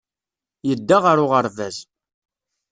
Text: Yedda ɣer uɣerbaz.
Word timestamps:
Yedda 0.67 0.97
ɣer 1.03 1.17
uɣerbaz. 1.23 1.77